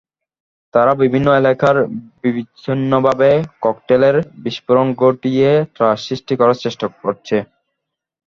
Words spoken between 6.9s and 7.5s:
করছে।